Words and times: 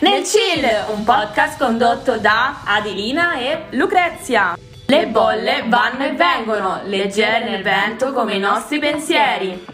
Nel 0.00 0.22
Chill, 0.22 0.64
un 0.96 1.04
podcast 1.04 1.58
condotto 1.58 2.18
da 2.18 2.62
Adelina 2.64 3.38
e 3.38 3.66
Lucrezia. 3.76 4.56
Le 4.86 5.06
bolle 5.08 5.66
vanno 5.68 6.04
e 6.04 6.14
vengono, 6.14 6.80
leggere 6.84 7.48
nel 7.48 7.62
vento 7.62 8.12
come 8.12 8.34
i 8.34 8.38
nostri 8.38 8.78
pensieri. 8.78 9.64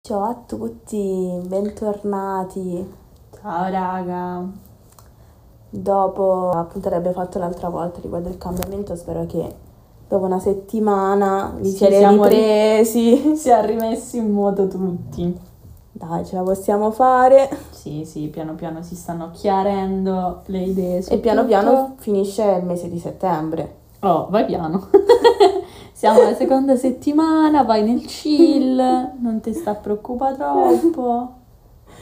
Ciao 0.00 0.22
a 0.24 0.34
tutti, 0.46 1.38
bentornati. 1.44 2.94
Ciao 3.40 3.70
raga. 3.70 4.42
Dopo 5.70 6.50
la 6.54 6.62
puntata 6.64 6.94
che 6.94 6.96
abbiamo 6.96 7.22
fatto 7.22 7.38
l'altra 7.38 7.68
volta 7.68 8.00
riguardo 8.00 8.30
il 8.30 8.38
cambiamento, 8.38 8.96
spero 8.96 9.26
che 9.26 9.54
dopo 10.08 10.24
una 10.24 10.40
settimana 10.40 11.52
vi 11.58 11.68
Sì, 11.70 11.76
siete 11.76 11.98
siamo 11.98 12.24
ri- 12.24 12.36
ripresi. 12.36 13.36
Si 13.36 13.50
è 13.50 13.64
rimessi 13.66 14.16
in 14.16 14.30
moto 14.32 14.66
tutti. 14.66 15.47
Dai, 15.98 16.24
ce 16.24 16.36
la 16.36 16.42
possiamo 16.42 16.92
fare. 16.92 17.50
Sì, 17.70 18.04
sì, 18.04 18.28
piano 18.28 18.54
piano 18.54 18.82
si 18.82 18.94
stanno 18.94 19.30
chiarendo 19.32 20.42
le 20.46 20.60
idee. 20.60 21.04
E 21.08 21.18
piano 21.18 21.40
tutto. 21.40 21.50
piano 21.50 21.94
finisce 21.96 22.44
il 22.44 22.64
mese 22.64 22.88
di 22.88 23.00
settembre. 23.00 23.74
Oh, 24.00 24.28
vai 24.30 24.44
piano. 24.44 24.90
Siamo 25.92 26.20
alla 26.20 26.36
seconda 26.36 26.76
settimana, 26.76 27.64
vai 27.64 27.82
nel 27.82 28.02
chill, 28.06 28.76
non 29.18 29.40
ti 29.40 29.52
sta 29.52 29.74
preoccupare 29.74 30.36
troppo. 30.36 31.32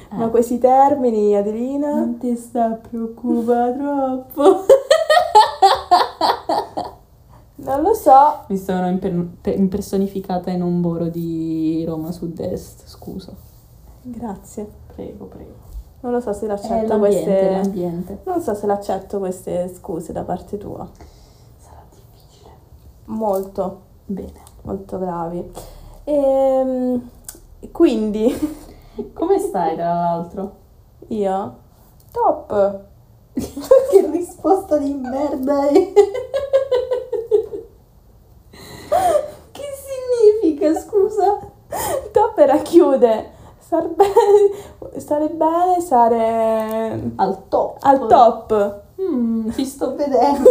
Eh. 0.08 0.14
Ma 0.14 0.28
questi 0.28 0.58
termini, 0.58 1.34
Adelina? 1.34 1.97
Non 1.97 2.19
ti 2.19 2.36
sta 2.36 2.78
preoccupare 2.80 3.77
troppo. 3.77 4.64
Non 7.58 7.83
lo 7.83 7.92
so. 7.92 8.44
Mi 8.47 8.56
sono 8.56 8.86
imper- 8.86 9.56
impersonificata 9.56 10.52
in 10.52 10.62
un 10.62 10.80
boro 10.80 11.08
di 11.08 11.84
Roma 11.84 12.12
Sud-Est, 12.12 12.83
scusa. 12.86 13.33
Grazie. 14.09 14.69
Prego, 14.95 15.24
prego. 15.27 15.55
Non 16.01 16.12
lo 16.12 16.20
so 16.20 16.33
se 16.33 16.47
l'accetto 16.47 16.87
l'ambiente, 16.87 16.98
queste. 16.98 17.51
l'ambiente. 17.51 18.19
Non 18.24 18.41
so 18.41 18.55
se 18.55 18.66
l'accetto 18.66 19.19
queste 19.19 19.69
scuse 19.74 20.12
da 20.12 20.22
parte 20.22 20.56
tua. 20.58 20.89
Sarà 21.58 21.83
difficile. 21.91 22.50
Molto, 23.06 23.80
Bene. 24.05 24.41
molto 24.62 24.98
gravi. 24.98 25.50
Ehm, 26.05 27.11
quindi 27.72 28.33
Come 29.12 29.39
stai, 29.39 29.75
tra 29.75 29.92
l'altro? 29.92 30.56
io 31.08 31.56
top. 32.12 32.80
che 33.34 34.11
risposta 34.11 34.78
di 34.78 34.95
merda 34.95 35.69
è? 35.69 35.73
che 39.52 39.64
significa, 40.41 40.73
scusa? 40.78 41.39
Top 42.12 42.39
era 42.39 42.58
chiude. 42.58 43.34
Star 43.67 43.89
bene, 43.89 45.00
stare 45.00 45.28
bene, 45.28 45.81
stare 45.81 47.11
Al 47.17 47.48
top. 47.48 47.78
al 47.81 48.06
top. 48.06 48.83
Mm, 49.00 49.48
ti 49.50 49.64
sto 49.64 49.92
vedendo. 49.97 50.50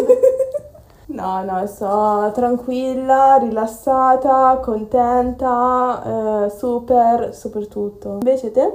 No, 1.05 1.41
no, 1.45 1.65
sto 1.65 2.29
tranquilla, 2.33 3.37
rilassata, 3.37 4.59
contenta, 4.61 6.43
eh, 6.45 6.49
super, 6.49 7.33
super 7.33 7.67
tutto. 7.69 8.09
Invece 8.15 8.51
te? 8.51 8.73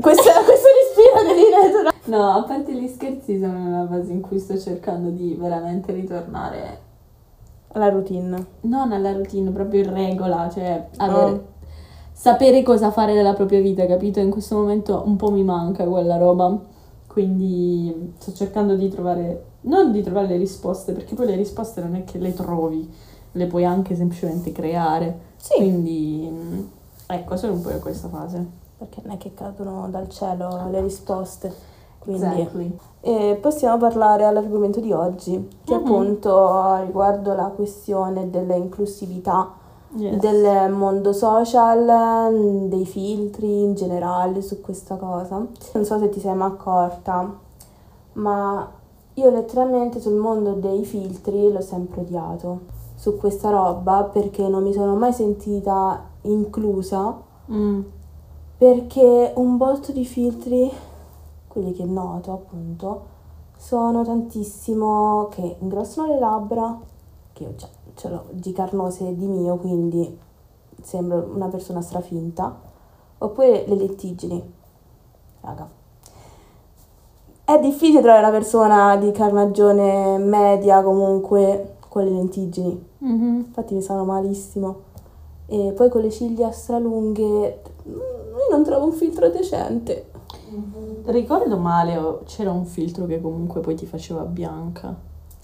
Questo, 0.00 0.30
questo 0.46 0.68
respiro 0.80 1.22
dell'inedito. 1.26 1.90
No, 2.04 2.30
a 2.36 2.42
parte 2.44 2.72
gli 2.72 2.88
scherzi, 2.88 3.38
sono 3.38 3.58
una 3.58 3.86
fase 3.86 4.12
in 4.12 4.22
cui 4.22 4.38
sto 4.38 4.58
cercando 4.58 5.10
di 5.10 5.36
veramente 5.38 5.92
ritornare 5.92 6.90
La 7.74 7.88
routine. 7.88 8.46
non 8.62 8.92
alla 8.92 9.12
routine, 9.12 9.50
proprio 9.50 9.82
in 9.84 9.92
regola, 9.94 10.48
cioè 10.52 10.88
avere, 10.98 11.30
Oh. 11.32 11.42
sapere 12.12 12.62
cosa 12.62 12.90
fare 12.90 13.14
della 13.14 13.32
propria 13.34 13.60
vita, 13.60 13.86
capito? 13.86 14.20
In 14.20 14.30
questo 14.30 14.56
momento 14.56 15.02
un 15.06 15.16
po' 15.16 15.30
mi 15.30 15.42
manca 15.42 15.84
quella 15.84 16.16
roba, 16.18 16.58
quindi 17.06 18.14
sto 18.18 18.32
cercando 18.32 18.74
di 18.76 18.88
trovare, 18.88 19.44
non 19.62 19.90
di 19.92 20.02
trovare 20.02 20.26
le 20.28 20.36
risposte, 20.36 20.92
perché 20.92 21.14
poi 21.14 21.26
le 21.26 21.36
risposte 21.36 21.80
non 21.82 21.94
è 21.94 22.04
che 22.04 22.18
le 22.18 22.34
trovi, 22.34 22.90
le 23.32 23.46
puoi 23.46 23.64
anche 23.64 23.94
semplicemente 23.94 24.52
creare, 24.52 25.18
Sì. 25.36 25.54
quindi 25.56 26.68
ecco, 27.06 27.36
sono 27.36 27.54
un 27.54 27.60
po' 27.62 27.70
in 27.70 27.80
questa 27.80 28.08
fase. 28.08 28.60
Perché 28.76 29.00
non 29.04 29.14
è 29.14 29.16
che 29.18 29.32
cadono 29.32 29.88
dal 29.88 30.08
cielo 30.08 30.68
le 30.70 30.80
risposte. 30.80 31.70
Quindi 32.02 32.22
Exactly. 32.24 32.78
E 33.00 33.38
possiamo 33.40 33.78
parlare 33.78 34.24
all'argomento 34.24 34.80
di 34.80 34.92
oggi, 34.92 35.48
che 35.64 35.74
Mhm. 35.74 35.80
appunto 35.84 36.76
riguardo 36.84 37.34
la 37.34 37.50
questione 37.54 38.28
dell'inclusività 38.30 39.48
Yes. 39.94 40.16
del 40.20 40.70
mondo 40.72 41.12
social, 41.12 42.68
dei 42.68 42.86
filtri 42.86 43.62
in 43.62 43.74
generale 43.74 44.40
su 44.40 44.60
questa 44.60 44.96
cosa. 44.96 45.36
Non 45.74 45.84
so 45.84 45.98
se 45.98 46.08
ti 46.08 46.18
sei 46.20 46.34
mai 46.34 46.48
accorta, 46.48 47.30
ma 48.14 48.70
io 49.14 49.30
letteralmente 49.30 50.00
sul 50.00 50.14
mondo 50.14 50.52
dei 50.52 50.84
filtri 50.84 51.52
l'ho 51.52 51.60
sempre 51.60 52.00
odiato. 52.00 52.60
Su 52.94 53.16
questa 53.18 53.50
roba 53.50 54.04
perché 54.04 54.48
non 54.48 54.62
mi 54.62 54.72
sono 54.72 54.94
mai 54.96 55.12
sentita 55.12 56.00
inclusa, 56.22 57.14
Mm. 57.52 57.80
perché 58.56 59.32
un 59.36 59.56
botto 59.56 59.92
di 59.92 60.04
filtri, 60.04 60.70
quelli 61.52 61.72
che 61.74 61.84
noto 61.84 62.32
appunto, 62.32 63.02
sono 63.58 64.02
tantissimo 64.04 65.28
che 65.30 65.56
ingrossano 65.60 66.08
le 66.08 66.18
labbra, 66.18 66.80
che 67.34 67.42
io 67.42 67.54
già 67.56 67.68
ce 67.94 68.08
l'ho 68.08 68.24
di 68.30 68.52
carnose 68.52 69.14
di 69.14 69.26
mio, 69.26 69.56
quindi 69.56 70.18
sembro 70.80 71.30
una 71.34 71.48
persona 71.48 71.82
strafinta, 71.82 72.58
oppure 73.18 73.64
le 73.66 73.74
lettigini. 73.74 74.52
Raga. 75.42 75.68
È 77.44 77.58
difficile 77.58 78.00
trovare 78.00 78.22
una 78.22 78.30
persona 78.30 78.96
di 78.96 79.10
carnagione 79.12 80.16
media 80.16 80.82
comunque 80.82 81.76
con 81.88 82.04
le 82.04 82.10
lentiggini. 82.10 82.88
Mhm. 82.98 83.44
Infatti 83.48 83.74
mi 83.74 83.82
stanno 83.82 84.04
malissimo. 84.04 84.90
E 85.46 85.72
poi 85.76 85.90
con 85.90 86.00
le 86.00 86.10
ciglia 86.10 86.50
stralunghe, 86.50 87.62
mm, 87.86 87.92
io 87.92 88.48
non 88.50 88.64
trovo 88.64 88.86
un 88.86 88.92
filtro 88.92 89.28
decente. 89.28 90.11
Ricordo 91.04 91.56
male, 91.58 91.96
o- 91.96 92.22
c'era 92.24 92.50
un 92.50 92.64
filtro 92.64 93.06
che 93.06 93.20
comunque 93.20 93.60
poi 93.60 93.74
ti 93.74 93.86
faceva 93.86 94.22
bianca. 94.22 94.94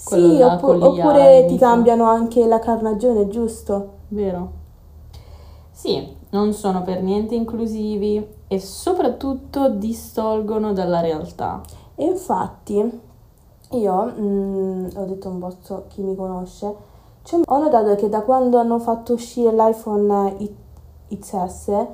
Quello 0.04 0.26
Sì, 0.28 0.42
oppu- 0.42 0.82
oppure 0.82 1.44
ti 1.48 1.58
cambiano 1.58 2.04
anche 2.04 2.46
la 2.46 2.58
carnagione, 2.60 3.28
giusto? 3.28 3.88
Vero? 4.08 4.52
Sì, 5.70 6.16
non 6.30 6.52
sono 6.52 6.82
per 6.82 7.02
niente 7.02 7.34
inclusivi 7.34 8.26
e 8.48 8.60
soprattutto 8.60 9.68
distolgono 9.70 10.72
dalla 10.72 11.00
realtà. 11.00 11.60
E 11.94 12.04
infatti 12.04 13.00
io, 13.70 14.12
mm, 14.18 14.86
ho 14.96 15.04
detto 15.04 15.28
un 15.28 15.38
po' 15.38 15.84
chi 15.88 16.02
mi 16.02 16.14
conosce, 16.16 16.74
cioè, 17.22 17.40
ho 17.44 17.58
notato 17.58 17.94
che 17.96 18.08
da 18.08 18.22
quando 18.22 18.58
hanno 18.58 18.78
fatto 18.78 19.12
uscire 19.12 19.52
l'iPhone 19.52 20.34
XS, 21.10 21.68
eh, 21.68 21.86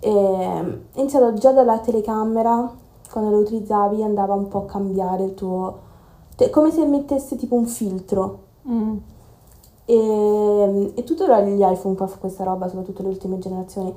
è 0.00 0.98
iniziato 0.98 1.32
già 1.34 1.52
dalla 1.52 1.78
telecamera, 1.78 2.70
quando 3.12 3.30
lo 3.30 3.38
utilizzavi 3.38 4.02
andava 4.02 4.32
un 4.32 4.48
po' 4.48 4.60
a 4.60 4.64
cambiare 4.64 5.24
il 5.24 5.34
tuo... 5.34 5.78
cioè, 6.34 6.48
come 6.48 6.70
se 6.72 6.84
mettesse 6.86 7.36
tipo 7.36 7.54
un 7.54 7.66
filtro. 7.66 8.38
Mm. 8.66 8.96
E, 9.84 10.92
e 10.94 11.04
tuttora 11.04 11.40
gli 11.42 11.60
iPhone 11.62 11.94
fa 11.96 12.08
questa 12.18 12.44
roba, 12.44 12.68
soprattutto 12.68 13.02
le 13.02 13.08
ultime 13.08 13.38
generazioni, 13.38 13.94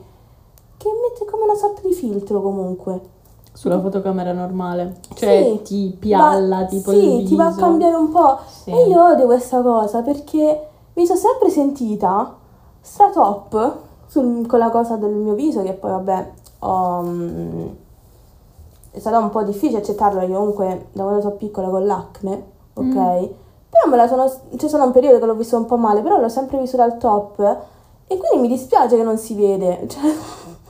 che 0.77 0.89
mette 0.89 1.29
come 1.31 1.43
una 1.43 1.55
sorta 1.55 1.81
di 1.87 1.93
filtro 1.93 2.41
comunque. 2.41 3.13
Sulla 3.53 3.79
fotocamera 3.79 4.33
normale. 4.33 4.97
Cioè 5.13 5.43
Sì, 5.43 5.61
ti 5.63 5.95
pialla 5.97 6.59
va- 6.59 6.65
tipo 6.65 6.91
sì, 6.91 7.23
ti 7.23 7.35
va 7.35 7.45
a 7.47 7.55
cambiare 7.55 7.95
un 7.95 8.09
po'. 8.11 8.37
Sì. 8.47 8.71
E 8.71 8.87
io 8.87 9.01
odio 9.11 9.25
questa 9.27 9.61
cosa 9.61 10.01
perché 10.01 10.67
mi 10.93 11.05
sono 11.05 11.19
sempre 11.19 11.49
sentita 11.49 12.35
stra 12.81 13.09
top 13.11 13.77
sul- 14.07 14.45
con 14.45 14.59
la 14.59 14.69
cosa 14.69 14.97
del 14.97 15.13
mio 15.13 15.35
viso, 15.35 15.63
che 15.63 15.71
poi 15.71 15.91
vabbè, 15.91 16.31
ho, 16.59 17.01
mm, 17.01 17.67
è 18.95 18.99
stato 18.99 19.17
un 19.17 19.29
po' 19.29 19.43
difficile 19.43 19.79
accettarlo, 19.79 20.19
perché 20.19 20.33
comunque 20.33 20.87
da 20.93 21.03
quando 21.03 21.21
sono 21.21 21.35
piccola 21.35 21.67
con 21.67 21.85
l'acne, 21.85 22.43
ok? 22.73 22.85
Mm. 22.85 23.25
Però 23.69 23.89
me 23.89 23.97
la 23.97 24.07
sono, 24.07 24.31
c'è 24.55 24.67
stato 24.69 24.85
un 24.85 24.91
periodo 24.91 25.19
che 25.19 25.25
l'ho 25.25 25.35
visto 25.35 25.57
un 25.57 25.65
po' 25.65 25.75
male, 25.75 26.01
però 26.01 26.17
l'ho 26.17 26.29
sempre 26.29 26.57
visto 26.59 26.77
dal 26.77 26.97
top 26.97 27.39
e 28.07 28.17
quindi 28.17 28.47
mi 28.47 28.47
dispiace 28.47 28.95
che 28.95 29.03
non 29.03 29.17
si 29.17 29.35
vede, 29.35 29.85
cioè 29.89 30.13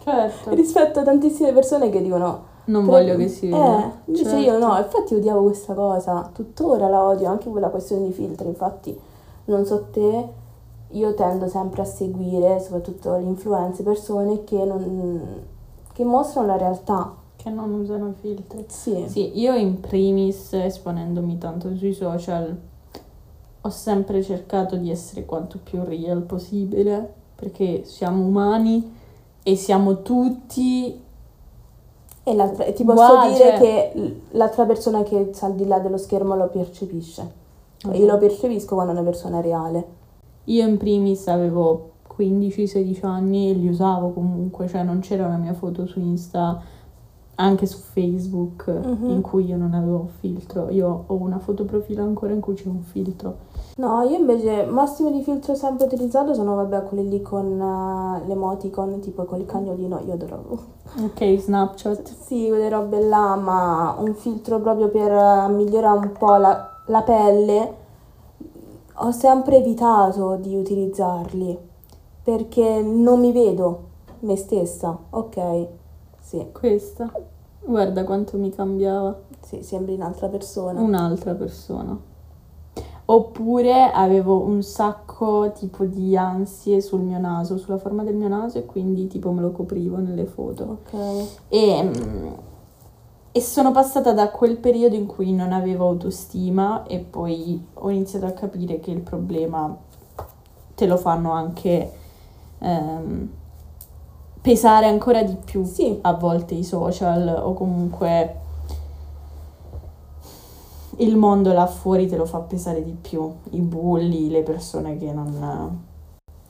Certo. 0.04 0.50
rispetto 0.54 1.00
a 1.00 1.04
tantissime 1.04 1.52
persone 1.54 1.90
che 1.90 2.02
dicono 2.02 2.54
Non 2.66 2.86
voglio 2.86 3.16
che 3.16 3.28
si 3.28 3.48
veda. 3.48 3.80
Eh, 3.80 3.92
invece 4.06 4.30
Certo. 4.30 4.40
io 4.40 4.58
no, 4.58 4.78
infatti 4.78 5.14
odiavo 5.14 5.44
questa 5.44 5.74
cosa, 5.74 6.30
tuttora 6.34 6.88
la 6.88 7.04
odio, 7.04 7.30
anche 7.30 7.50
quella 7.50 7.70
questione 7.70 8.06
di 8.06 8.12
filtri, 8.12 8.48
infatti 8.48 9.00
non 9.46 9.66
so 9.66 9.86
te, 9.92 10.28
io 10.90 11.14
tendo 11.14 11.48
sempre 11.48 11.84
a 11.84 11.86
seguire, 11.86 12.60
soprattutto 12.60 13.16
le 13.16 13.24
influenze, 13.24 13.84
persone 13.84 14.44
che, 14.44 14.64
non, 14.64 15.44
che 15.94 16.04
mostrano 16.04 16.48
la 16.48 16.58
realtà. 16.58 17.14
Che 17.46 17.52
non 17.52 17.72
usano 17.74 18.08
i 18.10 18.14
filtri. 18.20 18.66
Sì. 18.70 19.06
Sì, 19.08 19.40
io 19.40 19.54
in 19.54 19.80
primis, 19.80 20.52
esponendomi 20.54 21.38
tanto 21.38 21.76
sui 21.76 21.94
social, 21.94 22.58
ho 23.62 23.70
sempre 23.70 24.24
cercato 24.24 24.76
di 24.78 24.90
essere 24.90 25.26
quanto 25.26 25.60
più 25.64 25.84
real 25.84 26.24
possibile, 26.24 27.08
perché 27.36 27.84
siamo 27.86 28.26
umani 28.26 28.92
e 29.44 29.56
siamo 29.56 30.02
tutti 30.02 31.00
E 32.24 32.32
e 32.32 32.74
ti 32.74 32.84
posso 32.84 33.06
Guarda, 33.14 33.32
dire 33.32 33.50
cioè- 33.50 33.60
che 33.60 34.22
l'altra 34.32 34.66
persona 34.66 35.04
che 35.04 35.30
sta 35.32 35.46
al 35.46 35.54
di 35.54 35.68
là 35.68 35.78
dello 35.78 35.98
schermo 35.98 36.36
lo 36.36 36.48
percepisce. 36.48 37.32
Cioè, 37.78 37.96
Io 37.96 38.08
lo 38.08 38.18
percepisco 38.18 38.74
quando 38.74 38.94
è 38.94 38.96
una 38.96 39.08
persona 39.08 39.40
reale. 39.40 39.86
Io 40.46 40.66
in 40.68 40.78
primis 40.78 41.28
avevo 41.28 41.92
15-16 42.08 43.06
anni 43.06 43.52
e 43.52 43.54
li 43.54 43.68
usavo 43.68 44.10
comunque, 44.14 44.68
cioè 44.68 44.82
non 44.82 45.02
c'era 45.02 45.28
una 45.28 45.38
mia 45.38 45.54
foto 45.54 45.86
su 45.86 46.00
Insta, 46.00 46.60
anche 47.36 47.66
su 47.66 47.78
Facebook, 47.80 48.68
Mhm. 48.68 49.10
in 49.10 49.22
cui 49.22 49.46
io 49.46 49.58
non 49.58 49.74
avevo 49.74 50.08
filtro. 50.20 50.70
Io 50.70 51.04
ho 51.08 51.14
una 51.16 51.40
foto 51.40 51.66
profilo 51.66 52.04
ancora 52.04 52.34
in 52.34 52.40
cui 52.40 52.54
c'è 52.56 52.68
un 52.68 52.82
filtro. 52.82 53.54
No, 53.78 54.02
io 54.04 54.18
invece 54.18 54.64
massimo 54.66 55.12
di 55.12 55.22
filtro 55.22 55.54
sempre 55.54 55.86
utilizzato 55.86 56.34
sono 56.34 56.56
vabbè 56.56 56.84
quelli 56.84 57.10
lì 57.10 57.22
con 57.22 57.60
eh, 57.60 58.26
l'emoticon, 58.28 59.00
tipo 59.02 59.26
con 59.26 59.40
il 59.40 59.46
cagnolino, 59.46 60.00
io 60.06 60.14
adoravo. 60.14 60.60
Ok, 61.04 61.38
Snapchat. 61.40 62.14
Sì, 62.26 62.48
quelle 62.48 62.70
robe 62.70 63.02
là, 63.02 63.36
ma 63.36 63.96
un 64.00 64.14
filtro 64.14 64.60
proprio 64.60 64.88
per 64.88 65.12
eh, 65.12 65.48
migliorare 65.50 65.98
un 65.98 66.12
po' 66.18 66.36
la, 66.38 66.70
la 66.88 67.02
pelle, 67.02 67.74
ho 69.00 69.12
sempre 69.12 69.58
evitato 69.58 70.36
di 70.38 70.56
utilizzarli 70.56 71.58
perché 72.24 72.82
non 72.82 73.20
mi 73.20 73.34
vedo 73.34 73.80
me 74.20 74.38
stessa, 74.38 74.98
ok? 75.10 75.68
Sì, 76.26 76.44
Questa. 76.52 77.12
Guarda 77.64 78.04
quanto 78.04 78.38
mi 78.38 78.50
cambiava. 78.50 79.16
sì, 79.42 79.62
sembri 79.62 79.94
un'altra 79.94 80.28
persona. 80.28 80.80
Un'altra 80.82 81.36
persona. 81.36 81.96
Oppure 83.08 83.92
avevo 83.92 84.42
un 84.42 84.64
sacco 84.64 85.52
tipo 85.52 85.86
di 85.86 86.18
ansie 86.18 86.82
sul 86.82 87.02
mio 87.02 87.20
naso, 87.20 87.58
sulla 87.58 87.78
forma 87.78 88.04
del 88.04 88.16
mio 88.16 88.28
naso 88.28 88.58
e 88.58 88.66
quindi 88.66 89.06
tipo 89.06 89.32
me 89.32 89.42
lo 89.42 89.52
coprivo 89.52 89.98
nelle 89.98 90.26
foto. 90.26 90.80
Ok. 90.84 91.28
E, 91.50 91.84
mm, 91.84 92.28
e 93.32 93.42
sono 93.42 93.72
passata 93.72 94.12
da 94.12 94.30
quel 94.30 94.58
periodo 94.58 94.96
in 94.96 95.06
cui 95.06 95.32
non 95.32 95.52
avevo 95.54 95.88
autostima 95.88 96.86
e 96.88 97.00
poi 97.00 97.64
ho 97.74 97.90
iniziato 97.92 98.26
a 98.26 98.32
capire 98.32 98.80
che 98.80 98.90
il 98.90 99.02
problema 99.02 99.78
te 100.74 100.88
lo 100.88 100.98
fanno 100.98 101.32
anche 101.32 101.92
ehm, 102.58 103.30
pesare 104.46 104.86
ancora 104.86 105.24
di 105.24 105.36
più 105.44 105.66
Sì, 105.66 105.98
a 106.04 106.14
volte 106.14 106.54
i 106.54 106.64
social 106.64 107.42
o 107.44 107.54
comunque 107.56 108.42
il 110.98 111.18
mondo 111.18 111.52
là 111.52 111.66
fuori 111.66 112.06
te 112.08 112.16
lo 112.16 112.26
fa 112.26 112.42
pesare 112.42 112.84
di 112.84 112.92
più, 112.92 113.28
i 113.50 113.60
bulli, 113.60 114.30
le 114.30 114.44
persone 114.44 114.98
che 114.98 115.12
non... 115.12 115.84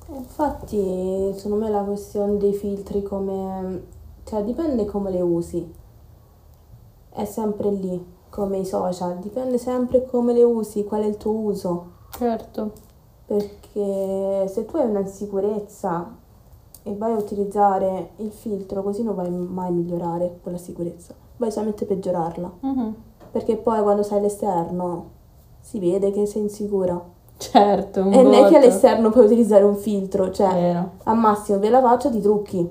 infatti 0.09 1.31
secondo 1.35 1.63
me 1.63 1.71
la 1.71 1.83
questione 1.83 2.35
dei 2.35 2.51
filtri 2.51 3.01
come... 3.01 3.83
cioè 4.25 4.43
dipende 4.43 4.83
come 4.83 5.09
le 5.09 5.21
usi. 5.21 5.73
È 7.09 7.23
sempre 7.23 7.71
lì, 7.71 8.05
come 8.29 8.57
i 8.57 8.65
social, 8.65 9.19
dipende 9.19 9.57
sempre 9.57 10.05
come 10.05 10.33
le 10.33 10.43
usi, 10.43 10.83
qual 10.83 11.03
è 11.03 11.05
il 11.05 11.15
tuo 11.15 11.31
uso. 11.31 11.91
Certo, 12.11 12.71
Perché 13.25 14.47
se 14.49 14.65
tu 14.65 14.75
hai 14.75 14.89
una 14.89 14.99
insicurezza 14.99 16.23
e 16.87 16.93
vai 16.95 17.13
a 17.13 17.17
utilizzare 17.17 18.11
il 18.17 18.31
filtro, 18.31 18.83
così 18.83 19.01
non 19.01 19.15
vai 19.15 19.29
mai 19.31 19.69
a 19.69 19.71
migliorare 19.71 20.37
quella 20.43 20.59
sicurezza, 20.59 21.15
vai 21.37 21.51
solamente 21.51 21.83
a 21.83 21.87
peggiorarla. 21.87 22.51
Mhm. 22.59 22.95
Perché 23.31 23.57
poi 23.57 23.81
quando 23.81 24.03
sei 24.03 24.19
all'esterno 24.19 25.09
si 25.61 25.79
vede 25.79 26.11
che 26.11 26.27
sei 26.27 26.43
insicura. 26.43 27.01
certo, 27.37 28.01
un 28.01 28.13
e 28.13 28.21
non 28.21 28.33
è 28.35 28.47
che 28.47 28.57
all'esterno 28.57 29.09
puoi 29.09 29.25
utilizzare 29.25 29.63
un 29.63 29.75
filtro, 29.75 30.29
cioè 30.29 30.53
Vero, 30.53 30.91
al 31.03 31.17
massimo 31.17 31.57
per 31.57 31.71
la 31.71 31.81
faccia 31.81 32.09
ti 32.09 32.21
trucchi 32.21 32.69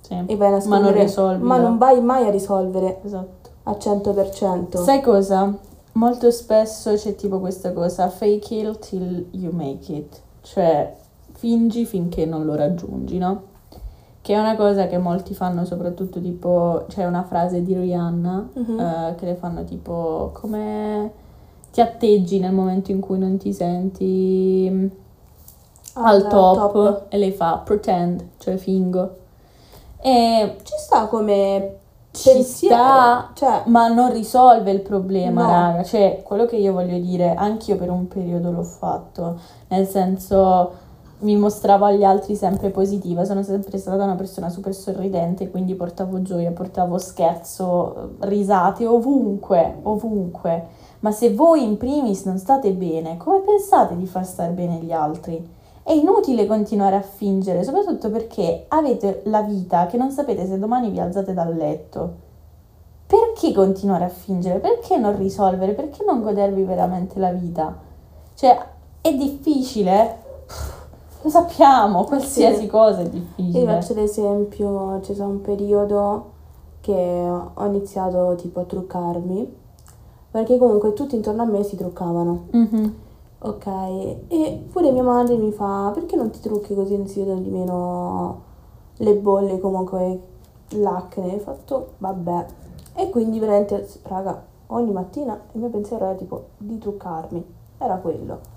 sì. 0.00 0.22
e 0.26 0.36
vai 0.36 0.52
a 0.54 0.62
Ma 0.68 0.78
non 0.78 0.92
risolvi. 0.92 1.42
Ma 1.42 1.58
non 1.58 1.76
vai 1.76 2.00
mai 2.00 2.24
a 2.26 2.30
risolvere 2.30 3.00
Esatto. 3.04 3.50
al 3.64 3.76
100%. 3.78 4.80
Sai 4.80 5.02
cosa? 5.02 5.52
Molto 5.94 6.30
spesso 6.30 6.94
c'è 6.94 7.16
tipo 7.16 7.40
questa 7.40 7.72
cosa, 7.72 8.08
fake 8.08 8.54
it 8.54 8.78
till 8.78 9.26
you 9.32 9.52
make 9.52 9.92
it, 9.92 10.20
cioè 10.42 11.02
fingi 11.44 11.84
finché 11.84 12.24
non 12.24 12.46
lo 12.46 12.54
raggiungi, 12.54 13.18
no? 13.18 13.42
Che 14.22 14.32
è 14.32 14.38
una 14.38 14.56
cosa 14.56 14.86
che 14.86 14.96
molti 14.96 15.34
fanno 15.34 15.66
soprattutto 15.66 16.18
tipo, 16.18 16.86
c'è 16.88 17.04
una 17.04 17.22
frase 17.24 17.62
di 17.62 17.74
Rihanna 17.74 18.48
Mhm. 18.54 18.80
eh, 18.80 19.14
che 19.18 19.26
le 19.26 19.34
fanno 19.34 19.62
tipo 19.64 20.30
come 20.32 21.12
ti 21.70 21.82
atteggi 21.82 22.38
nel 22.38 22.52
momento 22.52 22.92
in 22.92 23.00
cui 23.00 23.18
non 23.18 23.36
ti 23.36 23.52
senti 23.52 24.66
mm, 24.72 24.86
al 25.96 26.26
top, 26.28 27.02
e 27.10 27.18
lei 27.18 27.32
fa 27.32 27.58
pretend, 27.62 28.24
cioè 28.38 28.56
fingo. 28.56 29.16
E 30.00 30.56
Ci 30.62 30.72
sta 30.78 31.06
come 31.08 31.76
ci 32.12 32.30
pensiero, 32.30 32.74
sta, 32.74 33.30
cioè 33.34 33.62
ma 33.66 33.88
non 33.88 34.10
risolve 34.12 34.70
il 34.70 34.80
problema, 34.80 35.42
No. 35.42 35.50
raga. 35.50 35.82
Cioè, 35.82 36.22
quello 36.24 36.46
che 36.46 36.56
io 36.56 36.72
voglio 36.72 36.98
dire, 36.98 37.34
anch'io 37.34 37.76
per 37.76 37.90
un 37.90 38.08
periodo 38.08 38.50
l'ho 38.50 38.62
fatto, 38.62 39.38
nel 39.68 39.86
senso 39.86 40.82
mi 41.20 41.36
mostravo 41.36 41.84
agli 41.84 42.04
altri 42.04 42.36
sempre 42.36 42.70
positiva, 42.70 43.24
sono 43.24 43.42
sempre 43.42 43.78
stata 43.78 44.04
una 44.04 44.14
persona 44.14 44.48
super 44.48 44.74
sorridente, 44.74 45.50
quindi 45.50 45.74
portavo 45.74 46.22
gioia, 46.22 46.50
portavo 46.50 46.98
scherzo, 46.98 48.16
risate 48.20 48.86
ovunque, 48.86 49.78
ovunque. 49.82 50.66
Ma 51.00 51.12
se 51.12 51.32
voi 51.32 51.62
in 51.62 51.76
primis 51.76 52.24
non 52.24 52.38
state 52.38 52.72
bene, 52.72 53.16
come 53.16 53.40
pensate 53.40 53.96
di 53.96 54.06
far 54.06 54.26
stare 54.26 54.52
bene 54.52 54.76
gli 54.76 54.92
altri? 54.92 55.46
È 55.82 55.92
inutile 55.92 56.46
continuare 56.46 56.96
a 56.96 57.02
fingere, 57.02 57.62
soprattutto 57.62 58.10
perché 58.10 58.64
avete 58.68 59.20
la 59.24 59.42
vita 59.42 59.86
che 59.86 59.98
non 59.98 60.10
sapete 60.10 60.46
se 60.46 60.58
domani 60.58 60.90
vi 60.90 60.98
alzate 60.98 61.34
dal 61.34 61.54
letto. 61.54 62.22
Perché 63.06 63.52
continuare 63.52 64.04
a 64.04 64.08
fingere? 64.08 64.60
Perché 64.60 64.96
non 64.96 65.16
risolvere? 65.16 65.72
Perché 65.72 66.02
non 66.06 66.22
godervi 66.22 66.62
veramente 66.64 67.18
la 67.18 67.32
vita? 67.32 67.76
Cioè, 68.34 68.58
è 69.02 69.14
difficile. 69.14 70.22
Lo 71.24 71.30
sappiamo, 71.30 72.04
qualsiasi 72.04 72.60
Sì. 72.60 72.66
cosa 72.66 73.00
è 73.00 73.04
Io 73.04 73.10
difficile. 73.10 73.64
faccio 73.64 73.94
l'esempio, 73.94 74.98
c'è 75.00 75.14
stato 75.14 75.30
un 75.30 75.40
periodo 75.40 76.32
che 76.82 76.92
ho 76.92 77.64
iniziato 77.64 78.34
tipo 78.36 78.60
a 78.60 78.64
truccarmi, 78.64 79.56
perché 80.30 80.58
comunque 80.58 80.92
tutti 80.92 81.14
intorno 81.16 81.40
a 81.40 81.46
me 81.46 81.62
si 81.62 81.76
truccavano, 81.76 82.44
Mhm. 82.50 82.94
ok? 83.38 83.66
E 84.28 84.66
pure 84.70 84.92
mia 84.92 85.02
madre 85.02 85.36
mi 85.38 85.50
fa, 85.50 85.92
perché 85.94 86.14
non 86.14 86.28
ti 86.28 86.40
trucchi 86.40 86.74
così 86.74 86.94
non 86.94 87.06
si 87.06 87.20
vedono 87.20 87.40
di 87.40 87.48
meno 87.48 88.40
le 88.98 89.14
bolle, 89.14 89.58
comunque 89.60 90.20
l'acne? 90.72 91.36
Ho 91.36 91.38
fatto, 91.38 91.86
vabbè. 91.98 92.46
E 92.96 93.08
quindi 93.08 93.38
veramente, 93.38 93.88
raga, 94.02 94.42
ogni 94.66 94.92
mattina 94.92 95.40
il 95.52 95.60
mio 95.60 95.70
pensiero 95.70 96.04
era 96.04 96.14
tipo 96.16 96.48
di 96.58 96.76
truccarmi, 96.76 97.42
era 97.78 97.96
quello. 97.96 98.52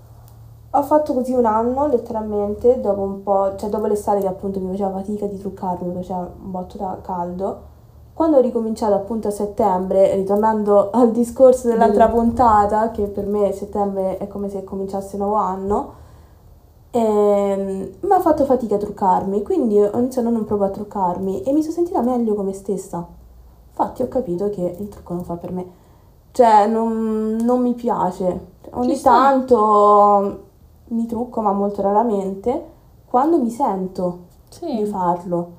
Ho 0.72 0.82
fatto 0.82 1.14
così 1.14 1.32
un 1.32 1.46
anno, 1.46 1.86
letteralmente, 1.86 2.78
dopo 2.80 3.00
un 3.00 3.22
po', 3.22 3.56
cioè 3.56 3.70
dopo 3.70 3.86
l'estate 3.86 4.20
che 4.20 4.26
appunto 4.26 4.60
mi 4.60 4.68
faceva 4.70 4.90
fatica 4.90 5.26
di 5.26 5.38
truccarmi, 5.38 5.88
mi 5.88 5.94
faceva 5.94 6.20
un 6.20 6.50
botto 6.50 6.76
da 6.76 6.98
caldo. 7.02 7.76
Quando 8.12 8.36
ho 8.36 8.40
ricominciato 8.40 8.92
appunto 8.94 9.28
a 9.28 9.30
settembre, 9.30 10.14
ritornando 10.14 10.90
al 10.90 11.10
discorso 11.10 11.68
dell'altra 11.68 12.06
Del- 12.06 12.14
puntata, 12.14 12.90
che 12.90 13.04
per 13.04 13.24
me 13.26 13.52
settembre 13.52 14.18
è 14.18 14.28
come 14.28 14.50
se 14.50 14.62
cominciasse 14.64 15.16
un 15.16 15.22
nuovo 15.22 15.36
anno, 15.36 15.92
ehm, 16.90 17.88
mi 18.00 18.12
ha 18.12 18.20
fatto 18.20 18.44
fatica 18.44 18.74
a 18.74 18.78
truccarmi, 18.78 19.42
quindi 19.42 19.80
ho 19.80 19.98
iniziato 19.98 20.28
a 20.28 20.30
non 20.32 20.44
provare 20.44 20.72
a 20.72 20.74
truccarmi 20.74 21.42
e 21.42 21.52
mi 21.52 21.62
sono 21.62 21.74
sentita 21.74 22.02
meglio 22.02 22.34
come 22.34 22.52
stessa. 22.52 23.06
Infatti 23.70 24.02
ho 24.02 24.08
capito 24.08 24.50
che 24.50 24.76
il 24.78 24.88
trucco 24.88 25.14
non 25.14 25.24
fa 25.24 25.36
per 25.36 25.52
me. 25.52 25.66
Cioè, 26.32 26.66
non, 26.66 27.36
non 27.40 27.60
mi 27.62 27.72
piace. 27.74 28.56
Ogni 28.72 29.00
tanto 29.00 30.46
mi 30.88 31.06
trucco, 31.06 31.40
ma 31.40 31.52
molto 31.52 31.82
raramente, 31.82 32.64
quando 33.06 33.38
mi 33.38 33.50
sento 33.50 34.26
di 34.48 34.56
Sì. 34.56 34.84
farlo. 34.86 35.56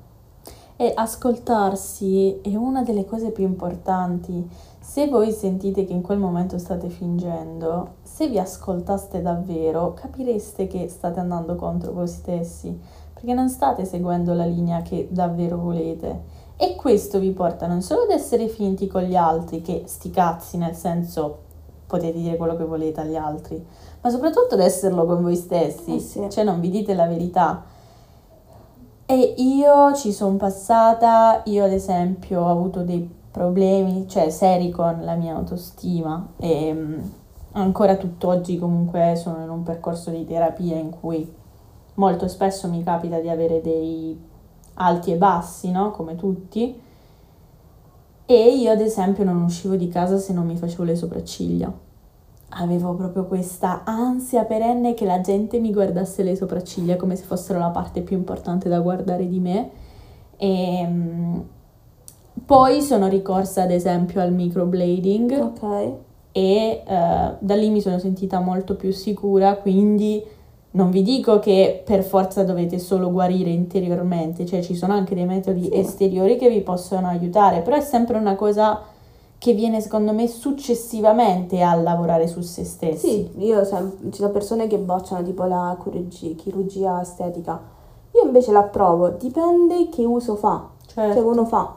E 0.76 0.92
ascoltarsi 0.94 2.40
è 2.40 2.54
una 2.56 2.82
delle 2.82 3.04
cose 3.04 3.30
più 3.30 3.44
importanti. 3.44 4.48
Se 4.80 5.08
voi 5.08 5.30
sentite 5.30 5.84
che 5.84 5.92
in 5.92 6.02
quel 6.02 6.18
momento 6.18 6.58
state 6.58 6.88
fingendo, 6.88 7.96
se 8.02 8.28
vi 8.28 8.38
ascoltaste 8.38 9.20
davvero, 9.20 9.94
capireste 9.94 10.66
che 10.66 10.88
state 10.88 11.20
andando 11.20 11.54
contro 11.54 11.92
voi 11.92 12.08
stessi, 12.08 12.76
perché 13.12 13.34
non 13.34 13.48
state 13.50 13.84
seguendo 13.84 14.32
la 14.32 14.46
linea 14.46 14.80
che 14.82 15.06
davvero 15.10 15.58
volete. 15.58 16.22
E 16.56 16.76
questo 16.76 17.18
vi 17.18 17.30
porta 17.32 17.66
non 17.66 17.82
solo 17.82 18.02
ad 18.02 18.10
essere 18.10 18.48
finti 18.48 18.86
con 18.86 19.02
gli 19.02 19.16
altri, 19.16 19.60
che 19.60 19.84
sti 19.86 20.10
cazzi, 20.10 20.56
nel 20.56 20.74
senso 20.74 21.48
potete 21.90 22.18
dire 22.18 22.36
quello 22.36 22.56
che 22.56 22.64
volete 22.64 23.00
agli 23.00 23.16
altri, 23.16 23.62
ma 24.00 24.10
soprattutto 24.10 24.54
ad 24.54 24.60
esserlo 24.60 25.04
con 25.04 25.20
voi 25.20 25.34
stessi, 25.34 25.96
Eh 25.96 25.98
sì. 25.98 26.26
cioè 26.30 26.44
non 26.44 26.60
vi 26.60 26.70
dite 26.70 26.94
la 26.94 27.06
verità. 27.06 27.64
E 29.06 29.34
io 29.38 29.92
ci 29.94 30.12
sono 30.12 30.36
passata, 30.36 31.42
io 31.46 31.64
ad 31.64 31.72
esempio 31.72 32.42
ho 32.42 32.48
avuto 32.48 32.82
dei 32.82 33.18
problemi, 33.32 34.06
cioè 34.08 34.30
seri 34.30 34.70
con 34.70 35.00
la 35.02 35.14
mia 35.14 35.34
autostima 35.34 36.28
e 36.36 36.72
mm, 36.72 36.98
ancora 37.52 37.96
tutt'oggi 37.96 38.56
comunque 38.56 39.14
sono 39.16 39.42
in 39.42 39.50
un 39.50 39.64
percorso 39.64 40.10
di 40.10 40.24
terapia 40.24 40.76
in 40.76 40.90
cui 40.90 41.28
molto 41.94 42.28
spesso 42.28 42.68
mi 42.68 42.84
capita 42.84 43.18
di 43.18 43.28
avere 43.28 43.60
dei 43.60 44.16
alti 44.74 45.10
e 45.12 45.16
bassi, 45.16 45.72
no? 45.72 45.90
Come 45.90 46.14
tutti. 46.14 46.80
E 48.32 48.54
io 48.54 48.70
ad 48.70 48.80
esempio 48.80 49.24
non 49.24 49.42
uscivo 49.42 49.74
di 49.74 49.88
casa 49.88 50.16
se 50.16 50.32
non 50.32 50.46
mi 50.46 50.56
facevo 50.56 50.84
le 50.84 50.94
sopracciglia. 50.94 51.72
Avevo 52.50 52.94
proprio 52.94 53.26
questa 53.26 53.82
ansia 53.82 54.44
perenne 54.44 54.94
che 54.94 55.04
la 55.04 55.20
gente 55.20 55.58
mi 55.58 55.72
guardasse 55.72 56.22
le 56.22 56.36
sopracciglia 56.36 56.94
come 56.94 57.16
se 57.16 57.24
fossero 57.24 57.58
la 57.58 57.70
parte 57.70 58.02
più 58.02 58.16
importante 58.16 58.68
da 58.68 58.78
guardare 58.78 59.26
di 59.26 59.40
me. 59.40 59.70
E 60.36 60.86
mm, 60.86 61.40
poi 62.46 62.82
sono 62.82 63.08
ricorsa 63.08 63.62
ad 63.62 63.72
esempio 63.72 64.20
al 64.20 64.32
microblading 64.32 65.32
Ok. 65.32 65.92
e 66.30 66.82
eh, 66.86 67.34
da 67.36 67.54
lì 67.56 67.68
mi 67.68 67.80
sono 67.80 67.98
sentita 67.98 68.38
molto 68.38 68.76
più 68.76 68.92
sicura, 68.92 69.56
quindi 69.56 70.22
non 70.72 70.90
vi 70.90 71.02
dico 71.02 71.38
che 71.40 71.82
per 71.84 72.04
forza 72.04 72.44
dovete 72.44 72.78
solo 72.78 73.10
guarire 73.10 73.50
interiormente, 73.50 74.46
cioè 74.46 74.62
ci 74.62 74.74
sono 74.76 74.92
anche 74.92 75.14
dei 75.14 75.24
metodi 75.26 75.64
Sì. 75.64 75.74
esteriori 75.78 76.36
che 76.36 76.48
vi 76.48 76.60
possono 76.60 77.08
aiutare, 77.08 77.60
però 77.62 77.76
è 77.76 77.80
sempre 77.80 78.18
una 78.18 78.36
cosa 78.36 78.80
che 79.38 79.52
viene 79.54 79.80
secondo 79.80 80.12
me 80.12 80.28
successivamente 80.28 81.62
a 81.62 81.74
lavorare 81.74 82.26
su 82.28 82.40
se 82.42 82.64
stessi. 82.64 83.30
Sì, 83.34 83.44
io 83.44 83.64
sem- 83.64 84.10
ci 84.10 84.18
sono 84.20 84.30
persone 84.30 84.66
che 84.66 84.78
bocciano 84.78 85.22
tipo 85.24 85.44
la 85.44 85.76
chirurgia, 85.82 86.34
chirurgia 86.34 87.00
estetica. 87.00 87.58
Io 88.12 88.24
invece 88.24 88.52
la 88.52 88.58
approvo, 88.60 89.08
dipende 89.08 89.88
che 89.88 90.04
uso 90.04 90.34
fa, 90.36 90.68
Certo. 90.86 91.14
cioè 91.14 91.22
uno 91.22 91.44
fa. 91.46 91.74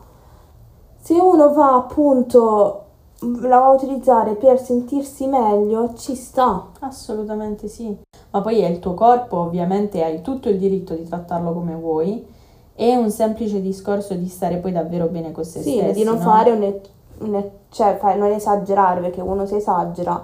Se 0.99 1.13
uno 1.13 1.53
va 1.53 1.75
appunto, 1.75 2.81
la 3.19 3.59
va 3.59 3.65
a 3.67 3.71
utilizzare 3.71 4.35
per 4.35 4.59
sentirsi 4.59 5.25
meglio, 5.27 5.93
ci 5.95 6.15
sta. 6.15 6.67
Assolutamente 6.79 7.67
sì. 7.67 7.95
Ma 8.33 8.41
poi 8.41 8.61
è 8.61 8.67
il 8.67 8.79
tuo 8.79 8.95
corpo, 8.95 9.37
ovviamente 9.37 10.03
hai 10.03 10.21
tutto 10.21 10.49
il 10.49 10.57
diritto 10.57 10.95
di 10.95 11.07
trattarlo 11.07 11.53
come 11.53 11.75
vuoi. 11.75 12.25
È 12.73 12.95
un 12.95 13.11
semplice 13.11 13.61
discorso 13.61 14.15
di 14.15 14.27
stare 14.27 14.57
poi 14.57 14.71
davvero 14.71 15.05
bene 15.05 15.31
con 15.31 15.43
se 15.45 15.61
Sì, 15.61 15.73
stessi, 15.77 15.99
di 15.99 16.03
non 16.03 16.15
no? 16.15 16.21
fare 16.21 16.49
un, 16.49 16.73
un 17.19 17.43
cioè 17.69 17.95
fai- 17.97 18.17
non 18.17 18.31
esagerare, 18.31 19.01
perché 19.01 19.21
uno 19.21 19.45
si 19.45 19.55
esagera, 19.55 20.19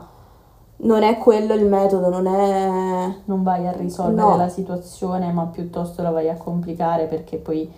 non 0.77 1.03
è 1.03 1.19
quello 1.19 1.53
il 1.53 1.65
metodo, 1.67 2.09
non 2.09 2.25
è... 2.25 3.13
non 3.25 3.43
vai 3.43 3.67
a 3.67 3.71
risolvere 3.73 4.21
No. 4.29 4.37
la 4.37 4.49
situazione, 4.49 5.31
ma 5.31 5.45
piuttosto 5.45 6.01
la 6.01 6.09
vai 6.09 6.29
a 6.29 6.35
complicare 6.35 7.05
perché 7.05 7.37
poi 7.37 7.71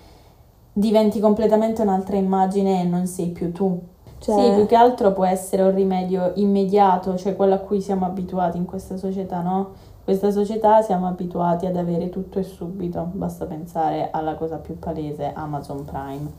diventi 0.72 1.20
completamente 1.20 1.82
un'altra 1.82 2.16
immagine 2.16 2.82
e 2.82 2.84
non 2.86 3.06
sei 3.06 3.28
più 3.32 3.52
tu. 3.52 3.78
Cioè, 4.20 4.36
Sì, 4.36 4.52
più 4.54 4.66
che 4.68 4.76
altro 4.76 5.12
può 5.12 5.26
essere 5.26 5.64
un 5.64 5.74
rimedio 5.76 6.32
immediato, 6.36 7.18
cioè 7.18 7.36
quello 7.36 7.56
a 7.56 7.58
cui 7.58 7.82
siamo 7.82 8.06
abituati 8.06 8.56
in 8.58 8.66
questa 8.66 8.96
società, 8.96 9.42
no? 9.42 9.90
Questa 10.04 10.32
società 10.32 10.82
siamo 10.82 11.08
abituati 11.08 11.66
ad 11.68 11.76
avere 11.76 12.10
tutto 12.10 12.40
e 12.40 12.44
subito, 12.44 13.08
basta 13.14 13.46
pensare 13.46 14.10
alla 14.12 14.34
cosa 14.34 14.58
più 14.58 14.80
palese, 14.80 15.32
Amazon 15.34 15.86
Prime. 15.86 16.32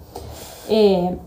E, 0.66 1.19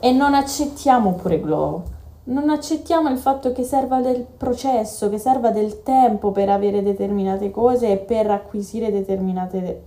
e 0.00 0.12
non 0.12 0.34
accettiamo 0.34 1.12
pure 1.12 1.38
Glow, 1.38 1.82
non 2.24 2.48
accettiamo 2.50 3.10
il 3.10 3.18
fatto 3.18 3.52
che 3.52 3.62
serva 3.62 4.00
del 4.00 4.24
processo, 4.24 5.10
che 5.10 5.18
serva 5.18 5.50
del 5.50 5.82
tempo 5.82 6.32
per 6.32 6.48
avere 6.48 6.82
determinate 6.82 7.50
cose 7.50 7.92
e 7.92 7.96
per 7.98 8.30
acquisire 8.30 8.90
determinate 8.90 9.84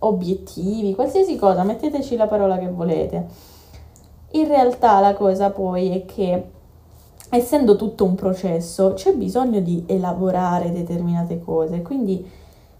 obiettivi, 0.00 0.94
qualsiasi 0.94 1.36
cosa, 1.36 1.62
metteteci 1.62 2.16
la 2.16 2.26
parola 2.26 2.58
che 2.58 2.68
volete. 2.68 3.26
In 4.32 4.46
realtà 4.48 5.00
la 5.00 5.14
cosa 5.14 5.50
poi 5.50 5.90
è 5.90 6.04
che 6.06 6.44
essendo 7.30 7.76
tutto 7.76 8.04
un 8.04 8.14
processo 8.14 8.92
c'è 8.94 9.14
bisogno 9.14 9.60
di 9.60 9.84
elaborare 9.86 10.72
determinate 10.72 11.40
cose, 11.42 11.80
quindi 11.82 12.28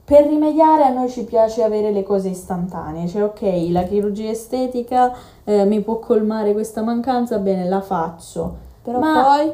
per 0.05 0.27
rimediare 0.27 0.83
a 0.83 0.89
noi 0.89 1.09
ci 1.09 1.23
piace 1.25 1.63
avere 1.63 1.93
le 1.93 2.03
cose 2.03 2.31
istantanee, 2.31 3.07
cioè 3.07 3.23
ok, 3.23 3.69
la 3.71 3.85
chirurgia 3.85 4.29
estetica 4.29 5.13
eh, 5.45 5.65
mi 5.65 5.81
può 5.83 6.01
colmare 6.01 6.53
questa 6.53 6.83
mancanza, 6.83 7.39
bene, 7.39 7.69
la 7.69 7.81
faccio. 7.81 8.57
però 8.83 8.99
ma 8.99 9.23
poi 9.23 9.53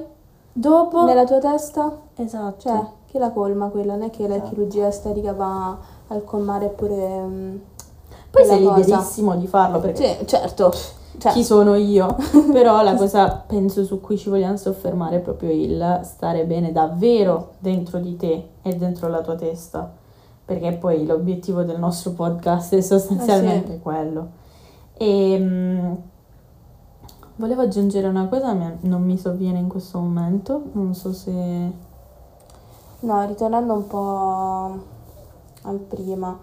Dopo... 0.53 1.05
nella 1.05 1.25
tua 1.25 1.39
testa, 1.41 1.99
Esatto. 2.17 2.61
cioè, 2.69 2.81
chi 3.11 3.19
la 3.19 3.31
colma 3.31 3.69
quella? 3.69 3.93
Non 3.97 4.05
è 4.05 4.11
che 4.11 4.27
la 4.27 4.37
Esatto. 4.37 4.49
chirurgia 4.49 4.87
estetica 4.87 5.35
va 5.35 5.77
al 6.09 6.25
colmare 6.25 6.69
pure... 6.69 7.21
mm, 7.21 7.57
poi 8.31 8.45
sei 8.47 8.61
liberissimo 8.61 9.37
di 9.37 9.47
farlo 9.47 9.79
perché 9.81 10.17
Sì, 10.21 10.27
certo. 10.27 10.73
Cioè, 11.19 11.33
chi 11.33 11.43
sono 11.45 11.75
io, 11.77 12.15
però 12.53 12.83
la 12.83 12.95
cosa 12.95 13.43
penso 13.47 13.85
su 13.85 14.01
cui 14.01 14.19
ci 14.19 14.29
vogliamo 14.29 14.57
soffermare 14.57 15.17
è 15.17 15.21
proprio 15.21 15.51
il 15.51 16.01
stare 16.05 16.45
bene 16.45 16.73
davvero 16.73 17.53
dentro 17.59 17.99
di 17.99 18.17
te 18.17 18.49
e 18.63 18.75
dentro 18.75 19.09
la 19.09 19.23
tua 19.23 19.35
testa, 19.35 19.91
perché 20.45 20.73
poi 20.73 21.07
l'obiettivo 21.07 21.63
del 21.63 21.79
nostro 21.79 22.13
podcast 22.13 22.75
è 22.75 22.81
sostanzialmente 22.81 23.75
Eh 23.75 23.81
quello. 23.81 24.29
E 24.99 25.39
mm, 25.39 25.93
volevo 27.37 27.63
aggiungere 27.63 28.07
una 28.09 28.27
cosa, 28.27 28.55
non 28.81 29.03
mi 29.03 29.17
sovviene 29.17 29.59
in 29.59 29.69
questo 29.69 29.99
momento, 29.99 30.63
non 30.73 30.95
so 30.95 31.13
se... 31.13 31.85
No, 32.99 33.27
ritornando 33.27 33.75
un 33.75 33.87
po' 33.87 34.79
al 35.63 35.79
prima, 35.79 36.37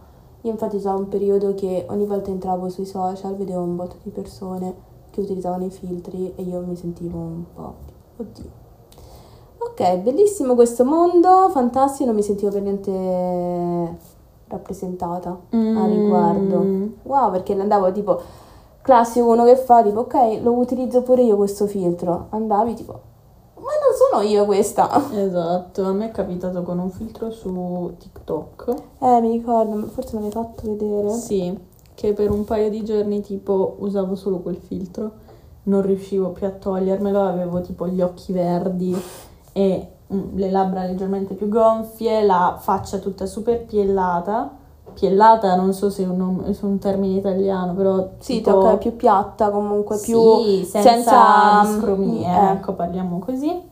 io 0.43 0.51
infatti 0.51 0.79
so 0.79 0.89
un 0.91 1.07
periodo 1.07 1.53
che 1.53 1.85
ogni 1.89 2.05
volta 2.05 2.29
entravo 2.29 2.67
sui 2.69 2.85
social, 2.85 3.35
vedevo 3.35 3.61
un 3.61 3.75
botto 3.77 3.95
di 4.03 4.09
persone 4.09 4.75
che 5.09 5.21
utilizzavano 5.21 5.65
i 5.65 5.69
filtri 5.69 6.33
e 6.35 6.41
io 6.43 6.59
mi 6.61 6.75
sentivo 6.75 7.17
un 7.17 7.43
po', 7.53 7.73
oddio. 8.17 8.61
Ok, 9.59 9.97
bellissimo 9.99 10.53
questo 10.55 10.83
mondo, 10.83 11.49
fantastico, 11.49 12.05
non 12.07 12.15
mi 12.15 12.23
sentivo 12.23 12.51
per 12.51 12.61
niente 12.61 13.97
rappresentata 14.47 15.29
a 15.77 15.85
riguardo. 15.85 16.57
Mm, 16.59 16.87
Wow, 17.03 17.31
perché 17.31 17.53
andavo 17.53 17.91
tipo, 17.93 18.19
classico 18.81 19.27
uno 19.31 19.45
che 19.45 19.55
fa 19.55 19.81
tipo, 19.81 20.01
ok, 20.01 20.39
lo 20.41 20.51
utilizzo 20.51 21.03
pure 21.03 21.23
io 21.23 21.37
questo 21.37 21.67
filtro. 21.67 22.27
Andavi 22.31 22.73
tipo, 22.73 22.99
sono 24.13 24.21
io 24.21 24.45
questa. 24.45 24.89
Esatto, 25.11 25.85
a 25.85 25.91
me 25.91 26.09
è 26.09 26.11
capitato 26.11 26.61
con 26.61 26.77
un 26.77 26.91
filtro 26.91 27.31
su 27.31 27.93
TikTok. 27.97 28.73
Eh, 28.99 29.21
mi 29.21 29.31
ricordo, 29.31 29.87
forse 29.87 30.15
me 30.15 30.21
l'hai 30.21 30.31
fatto 30.31 30.61
vedere. 30.63 31.09
Sì, 31.09 31.57
che 31.95 32.13
per 32.13 32.29
un 32.29 32.43
paio 32.45 32.69
di 32.69 32.83
giorni 32.83 33.21
tipo 33.21 33.77
usavo 33.79 34.15
solo 34.15 34.39
quel 34.39 34.57
filtro, 34.57 35.11
non 35.63 35.81
riuscivo 35.81 36.29
più 36.29 36.45
a 36.45 36.51
togliermelo, 36.51 37.21
avevo 37.21 37.61
tipo 37.61 37.87
gli 37.87 38.01
occhi 38.01 38.33
verdi 38.33 38.95
e 39.51 39.87
mm, 40.13 40.37
le 40.37 40.51
labbra 40.51 40.85
leggermente 40.85 41.33
più 41.33 41.49
gonfie, 41.49 42.23
la 42.23 42.57
faccia 42.59 42.99
tutta 42.99 43.25
super 43.25 43.65
piellata. 43.65 44.61
Piellata, 44.93 45.55
non 45.55 45.73
so 45.73 45.89
se 45.89 46.03
è 46.03 46.07
un, 46.07 46.53
se 46.53 46.61
è 46.61 46.65
un 46.65 46.77
termine 46.77 47.17
italiano, 47.17 47.73
però 47.73 48.09
Sì, 48.19 48.35
tipo- 48.35 48.51
tocca 48.51 48.77
più 48.77 48.95
piatta 48.95 49.49
comunque, 49.49 49.97
più... 49.97 50.19
sì, 50.43 50.63
senza, 50.65 50.89
senza, 50.91 51.61
discromie, 51.63 52.27
eh. 52.27 52.51
ecco, 52.51 52.73
parliamo 52.73 53.17
così. 53.17 53.71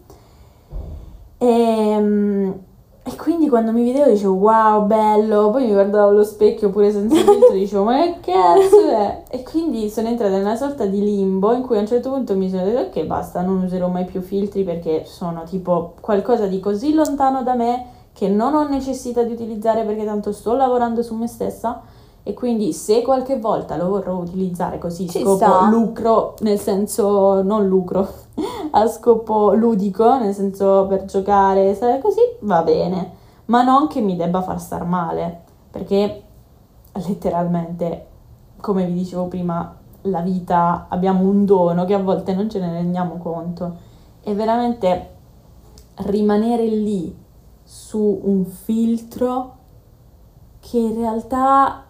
Ehm, 1.42 2.70
E, 3.04 3.16
quindi 3.16 3.50
quando 3.50 3.72
mi 3.72 3.84
vedevo 3.92 4.12
dicevo 4.12 4.34
wow, 4.36 4.86
bello, 4.86 5.50
poi 5.50 5.66
mi 5.66 5.72
guardavo 5.72 6.10
allo 6.10 6.24
specchio 6.24 6.70
pure 6.70 6.92
senza 6.92 7.16
filtro, 7.26 7.56
dicevo 7.56 7.84
ma 7.84 7.98
che 8.04 8.20
cazzo 8.22 8.90
è? 8.92 9.24
E 9.28 9.42
quindi 9.42 9.90
sono 9.90 10.08
entrata 10.08 10.36
in 10.36 10.42
una 10.44 10.56
sorta 10.56 10.86
di 10.86 11.00
limbo 11.04 11.52
in 11.54 11.64
cui 11.64 11.78
a 11.78 11.80
un 11.80 11.88
certo 11.88 12.12
punto 12.12 12.36
mi 12.36 12.48
sono 12.48 12.64
detto 12.64 13.00
ok 13.00 13.06
basta, 13.06 13.42
non 13.42 13.64
userò 13.64 13.88
mai 13.88 14.06
più 14.06 14.22
filtri 14.22 14.64
perché 14.64 15.04
sono 15.06 15.44
tipo 15.46 15.96
qualcosa 16.00 16.46
di 16.46 16.60
così 16.60 16.94
lontano 16.94 17.42
da 17.42 17.56
me 17.56 17.86
che 18.14 18.28
non 18.30 18.54
ho 18.54 18.68
necessità 18.68 19.24
di 19.24 19.32
utilizzare 19.34 19.84
perché 19.84 20.06
tanto 20.06 20.32
sto 20.32 20.54
lavorando 20.54 21.02
su 21.02 21.16
me 21.16 21.26
stessa 21.28 21.82
e 22.24 22.34
quindi 22.34 22.72
se 22.72 23.02
qualche 23.02 23.40
volta 23.40 23.76
lo 23.76 23.90
vorrò 23.90 24.16
utilizzare 24.16 24.78
così 24.78 25.10
Ci 25.10 25.22
scopo 25.22 25.38
sta. 25.38 25.70
lucro, 25.70 26.36
nel 26.42 26.60
senso 26.60 27.42
non 27.42 27.68
lucro, 27.68 28.08
a 28.72 28.88
scopo 28.88 29.54
ludico, 29.54 30.20
nel 30.20 30.34
senso 30.34 30.86
per 30.88 31.06
giocare, 31.06 31.78
così 32.02 32.22
va 32.42 32.62
bene, 32.62 33.12
ma 33.46 33.64
non 33.64 33.88
che 33.88 34.02
mi 34.02 34.16
debba 34.16 34.42
far 34.42 34.60
star 34.60 34.86
male, 34.86 35.42
perché 35.72 36.24
letteralmente, 36.94 38.08
come 38.60 38.86
vi 38.86 38.94
dicevo 38.94 39.26
prima, 39.26 39.76
la 40.06 40.22
vita 40.22 40.86
abbiamo 40.90 41.28
un 41.28 41.46
dono 41.46 41.86
che 41.86 41.94
a 41.94 42.00
volte 42.00 42.34
non 42.34 42.50
ce 42.50 42.60
ne 42.60 42.72
rendiamo 42.72 43.18
conto 43.18 43.90
e 44.24 44.34
veramente 44.34 45.10
rimanere 45.96 46.66
lì 46.66 47.16
su 47.64 48.20
un 48.24 48.46
filtro 48.46 49.58
che 50.60 50.78
in 50.78 50.96
realtà 50.96 51.86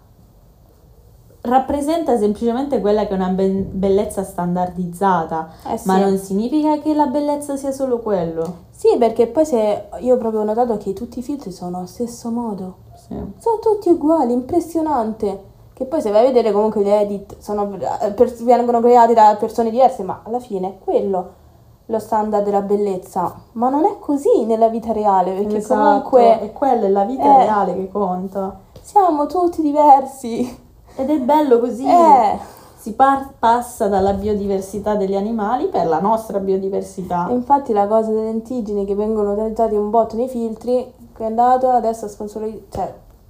rappresenta 1.41 2.17
semplicemente 2.17 2.79
quella 2.81 3.05
che 3.05 3.09
è 3.11 3.15
una 3.15 3.29
be- 3.29 3.47
bellezza 3.49 4.23
standardizzata, 4.23 5.49
Eh 5.69 5.77
sì. 5.77 5.87
ma 5.87 5.97
non 5.97 6.17
significa 6.17 6.77
che 6.79 6.93
la 6.93 7.07
bellezza 7.07 7.55
sia 7.57 7.71
solo 7.71 7.99
quello. 7.99 8.69
Sì, 8.71 8.95
perché 8.97 9.27
poi 9.27 9.45
se 9.45 9.85
io 9.99 10.17
proprio 10.17 10.41
ho 10.41 10.43
notato 10.45 10.77
che 10.77 10.93
tutti 10.93 11.19
i 11.19 11.21
filtri 11.21 11.51
sono 11.51 11.77
allo 11.77 11.87
stesso 11.87 12.29
modo. 12.29 12.75
Sì. 12.95 13.15
Sono 13.37 13.59
tutti 13.59 13.89
uguali, 13.89 14.33
impressionante. 14.33 15.49
Che 15.73 15.85
poi 15.85 16.01
se 16.01 16.11
vai 16.11 16.21
a 16.21 16.27
vedere 16.27 16.51
comunque 16.51 16.83
gli 16.83 16.89
edit 16.89 17.37
sono, 17.39 17.75
eh, 18.01 18.11
per- 18.11 18.33
vengono 18.43 18.79
creati 18.81 19.13
da 19.13 19.35
persone 19.39 19.71
diverse, 19.71 20.03
ma 20.03 20.21
alla 20.23 20.39
fine 20.39 20.67
è 20.67 20.77
quello 20.83 21.39
lo 21.87 21.99
standard 21.99 22.43
della 22.45 22.61
bellezza. 22.61 23.35
Ma 23.53 23.69
non 23.69 23.85
è 23.85 23.97
così 23.99 24.45
nella 24.45 24.69
vita 24.69 24.91
reale, 24.93 25.33
perché 25.33 25.57
Esatto, 25.57 25.79
comunque 25.81 26.39
e 26.41 26.51
quella 26.53 26.85
è 26.85 26.89
la 26.89 27.03
vita 27.03 27.23
eh. 27.23 27.37
reale 27.45 27.75
che 27.75 27.89
conta. 27.89 28.59
siamo 28.81 29.25
tutti 29.25 29.61
diversi. 29.61 30.69
Ed 30.95 31.09
è 31.09 31.19
bello 31.19 31.59
così. 31.59 31.85
Eh, 31.87 32.37
Si 32.77 32.93
par- 32.93 33.33
passa 33.37 33.87
dalla 33.87 34.13
biodiversità 34.13 34.95
degli 34.95 35.15
animali 35.15 35.67
per 35.67 35.85
la 35.85 35.99
nostra 35.99 36.39
biodiversità. 36.39 37.27
e 37.29 37.33
infatti 37.33 37.73
la 37.73 37.85
cosa 37.85 38.09
delle 38.09 38.23
lentiggini 38.23 38.85
che 38.85 38.95
vengono 38.95 39.33
utilizzate 39.33 39.75
un 39.77 39.91
botto 39.91 40.15
nei 40.15 40.27
filtri, 40.27 40.91
che 41.13 41.21
è 41.23 41.25
andato 41.27 41.69
adesso 41.69 42.05
a 42.05 42.07
sponsorizzare, 42.07 42.65
cioè 42.71 42.85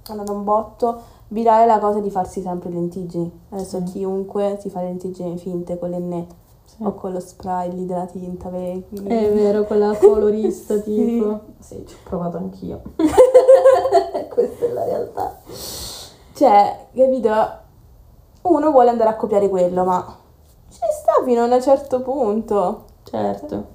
è 0.08 0.10
andato 0.10 0.32
un 0.32 0.42
botto 0.44 1.00
virale 1.28 1.66
la 1.66 1.78
cosa 1.80 1.98
di 2.00 2.08
farsi 2.10 2.40
sempre 2.40 2.70
le 2.70 2.76
lentiggini. 2.76 3.30
Adesso 3.50 3.78
Sì. 3.84 3.92
chiunque 3.92 4.56
si 4.58 4.70
fa 4.70 4.80
le 4.80 4.86
lentiggini 4.86 5.36
finte 5.36 5.78
con 5.78 5.90
l'enne 5.90 6.26
Sì. 6.64 6.82
o 6.84 6.94
con 6.94 7.12
lo 7.12 7.20
spray 7.20 7.72
lì 7.74 7.84
della 7.84 8.06
tinta. 8.06 8.48
per- 8.48 8.82
È 9.04 9.32
vero, 9.34 9.64
quella 9.64 9.94
colorista 9.94 10.76
tipo. 10.80 11.40
Sì, 11.58 11.84
ci 11.86 11.94
ho 11.94 11.98
provato 12.04 12.38
anch'io. 12.38 12.80
Questa 14.32 14.64
è 14.64 14.68
la 14.72 14.84
realtà. 14.84 15.36
Cioè, 16.42 16.88
capito? 16.92 17.30
Uno 18.42 18.72
vuole 18.72 18.90
andare 18.90 19.10
a 19.10 19.14
copiare 19.14 19.48
quello, 19.48 19.84
ma 19.84 20.04
ci 20.70 20.80
sta 21.00 21.22
fino 21.24 21.42
a 21.42 21.44
un 21.44 21.62
certo 21.62 22.02
punto. 22.02 22.86
Certo. 23.04 23.66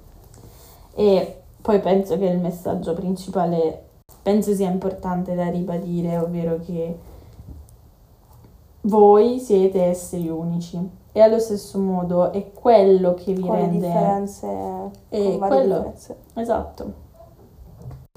E 0.92 1.44
poi 1.62 1.80
penso 1.80 2.18
che 2.18 2.26
il 2.26 2.38
messaggio 2.38 2.92
principale, 2.92 3.84
penso 4.20 4.52
sia 4.52 4.68
importante 4.68 5.34
da 5.34 5.48
ribadire, 5.48 6.18
ovvero 6.18 6.58
che 6.58 6.98
voi 8.82 9.38
siete 9.38 9.84
esseri 9.84 10.28
unici 10.28 10.78
e 11.12 11.20
allo 11.22 11.38
stesso 11.38 11.78
modo 11.78 12.32
è 12.32 12.52
quello 12.52 13.14
che 13.14 13.32
vi 13.32 13.40
con 13.40 13.56
le 13.56 13.60
rende... 13.62 13.78
differenze. 13.78 14.46
E 15.08 15.38
con 15.38 15.48
quello- 15.48 15.74
differenze. 15.74 16.16
Esatto. 16.34 16.92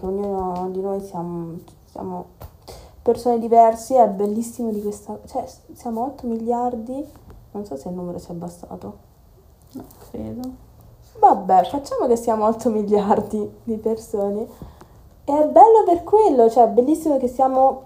Ognuno 0.02 0.70
di 0.72 0.82
noi 0.82 1.00
siamo, 1.00 1.58
siamo 1.86 2.26
persone 3.02 3.40
diverse, 3.40 3.98
è 3.98 4.08
bellissimo 4.08 4.72
di 4.72 4.82
questa... 4.82 5.20
Cioè, 5.26 5.46
siamo 5.74 6.04
8 6.06 6.28
miliardi, 6.28 7.06
non 7.52 7.66
so 7.66 7.76
se 7.76 7.90
il 7.90 7.96
numero 7.96 8.18
si 8.18 8.28
è 8.28 8.32
abbassato. 8.32 8.98
No, 9.74 9.84
credo. 10.10 10.42
Vabbè, 11.20 11.66
facciamo 11.66 12.08
che 12.08 12.16
siamo 12.16 12.46
8 12.46 12.70
miliardi 12.70 13.50
di 13.64 13.78
persone. 13.78 14.48
E 15.24 15.40
è 15.40 15.48
bello 15.48 15.84
per 15.86 16.04
quello, 16.04 16.50
cioè 16.50 16.66
è 16.66 16.70
bellissimo 16.70 17.18
che 17.18 17.28
siamo 17.28 17.84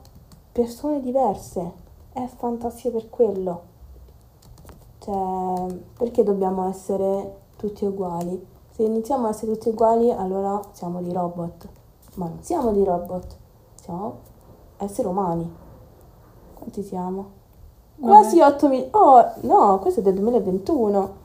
persone 0.51 1.01
diverse. 1.01 1.83
È 2.11 2.25
fantastico 2.25 2.97
per 2.97 3.09
quello. 3.09 3.61
Cioè, 4.99 5.75
perché 5.97 6.23
dobbiamo 6.23 6.67
essere 6.69 7.41
tutti 7.57 7.85
uguali? 7.85 8.53
Se 8.71 8.83
iniziamo 8.83 9.27
a 9.27 9.29
essere 9.29 9.53
tutti 9.53 9.69
uguali, 9.69 10.11
allora 10.11 10.59
siamo 10.71 11.01
di 11.01 11.11
robot. 11.11 11.67
Ma 12.15 12.27
non 12.27 12.39
siamo 12.41 12.71
di 12.71 12.83
robot, 12.83 13.37
siamo 13.81 14.33
esseri 14.77 15.07
umani. 15.07 15.53
Quanti 16.53 16.83
siamo? 16.83 17.31
Quasi 17.99 18.41
8 18.41 18.67
miliardi. 18.67 18.91
Oh, 18.97 19.31
no, 19.41 19.79
questo 19.79 19.99
è 20.01 20.03
del 20.03 20.15
2021. 20.15 21.23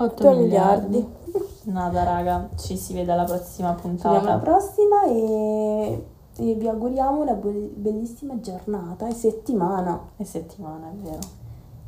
8 0.00 0.04
8 0.04 0.30
miliardi. 0.36 0.86
miliardi. 0.96 1.16
Nada, 1.64 2.02
raga, 2.04 2.48
ci 2.56 2.76
si 2.78 2.94
vede 2.94 3.12
alla 3.12 3.24
prossima 3.24 3.76
Ci 3.76 3.88
vediamo 3.88 4.16
alla 4.16 4.38
puntata. 4.38 4.38
prossima 4.38 5.04
e, 5.04 6.06
e 6.36 6.54
vi 6.54 6.66
auguriamo 6.68 7.20
una 7.20 7.34
be- 7.34 7.70
bellissima 7.74 8.40
giornata 8.40 9.06
e 9.06 9.12
settimana. 9.12 10.00
E 10.16 10.24
settimana, 10.24 10.88
è 10.90 10.94
vero. 10.94 11.18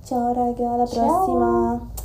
Ciao 0.04 0.32
raga, 0.32 0.70
alla 0.72 0.86
Ciao. 0.86 1.06
prossima. 1.06 1.99